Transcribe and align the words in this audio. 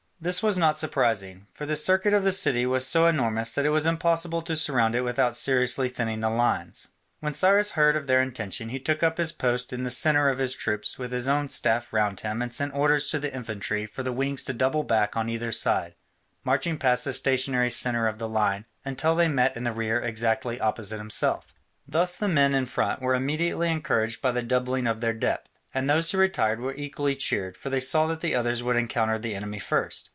This 0.23 0.43
was 0.43 0.55
not 0.55 0.77
surprising, 0.77 1.47
for 1.51 1.65
the 1.65 1.75
circuit 1.75 2.13
of 2.13 2.23
the 2.23 2.31
city 2.31 2.63
was 2.67 2.85
so 2.85 3.07
enormous 3.07 3.49
that 3.53 3.65
it 3.65 3.71
was 3.71 3.87
impossible 3.87 4.43
to 4.43 4.55
surround 4.55 4.93
it 4.93 5.01
without 5.01 5.35
seriously 5.35 5.89
thinning 5.89 6.19
the 6.19 6.29
lines. 6.29 6.89
When 7.21 7.33
Cyrus 7.33 7.71
heard 7.71 7.95
of 7.95 8.05
their 8.05 8.21
intention, 8.21 8.69
he 8.69 8.77
took 8.79 9.01
up 9.01 9.17
his 9.17 9.31
post 9.31 9.73
in 9.73 9.81
the 9.81 9.89
centre 9.89 10.29
of 10.29 10.37
his 10.37 10.55
troops 10.55 10.99
with 10.99 11.11
his 11.11 11.27
own 11.27 11.49
staff 11.49 11.91
round 11.91 12.19
him 12.19 12.39
and 12.39 12.53
sent 12.53 12.75
orders 12.75 13.07
to 13.07 13.17
the 13.19 13.33
infantry 13.33 13.87
for 13.87 14.03
the 14.03 14.11
wings 14.11 14.43
to 14.43 14.53
double 14.53 14.83
back 14.83 15.17
on 15.17 15.27
either 15.27 15.51
side, 15.51 15.95
marching 16.43 16.77
past 16.77 17.05
the 17.05 17.13
stationary 17.13 17.71
centre 17.71 18.05
of 18.05 18.19
the 18.19 18.29
line, 18.29 18.65
until 18.85 19.15
they 19.15 19.27
met 19.27 19.57
in 19.57 19.63
the 19.63 19.71
rear 19.71 19.99
exactly 19.99 20.59
opposite 20.59 20.99
himself. 20.99 21.55
Thus 21.87 22.15
the 22.15 22.27
men 22.27 22.53
in 22.53 22.67
front 22.67 23.01
were 23.01 23.15
immediately 23.15 23.71
encouraged 23.71 24.21
by 24.21 24.33
the 24.33 24.43
doubling 24.43 24.85
of 24.85 25.01
their 25.01 25.13
depth, 25.13 25.49
and 25.73 25.89
those 25.89 26.11
who 26.11 26.19
retired 26.19 26.59
were 26.59 26.75
equally 26.75 27.15
cheered, 27.15 27.57
for 27.57 27.71
they 27.71 27.79
saw 27.79 28.05
that 28.07 28.21
the 28.21 28.35
others 28.35 28.61
would 28.61 28.75
encounter 28.75 29.17
the 29.17 29.33
enemy 29.33 29.57
first. 29.57 30.09